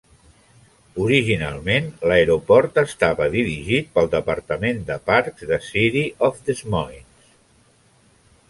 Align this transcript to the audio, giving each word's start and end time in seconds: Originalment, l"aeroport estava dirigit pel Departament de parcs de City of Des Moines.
Originalment, 1.07 1.89
l"aeroport 2.07 2.79
estava 2.83 3.27
dirigit 3.37 3.93
pel 3.99 4.09
Departament 4.15 4.83
de 4.91 4.99
parcs 5.11 5.49
de 5.53 5.63
City 5.67 6.07
of 6.31 6.45
Des 6.49 6.65
Moines. 6.73 7.33